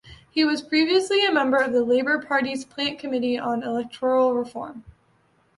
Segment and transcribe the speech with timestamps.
[0.31, 4.83] He was previously a member of the Labour Party's Plant Committee on electoral reform.